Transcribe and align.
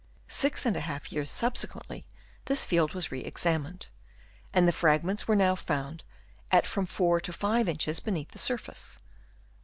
Six 0.33 0.65
and 0.65 0.75
a 0.75 0.79
half 0.79 1.11
years 1.11 1.29
subsequently 1.29 2.07
this 2.45 2.65
field 2.65 2.93
was 2.95 3.11
re 3.11 3.19
examined, 3.21 3.85
and 4.51 4.67
the 4.67 4.71
fragments 4.71 5.27
were 5.27 5.35
now 5.35 5.53
found 5.53 6.03
at 6.51 6.65
from 6.65 6.87
4 6.87 7.21
to 7.21 7.31
5 7.31 7.69
inches 7.69 7.99
beneath 7.99 8.31
the 8.31 8.39
surface. 8.39 8.97